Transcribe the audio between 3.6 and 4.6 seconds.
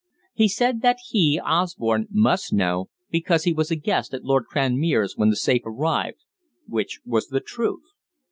a guest at Lord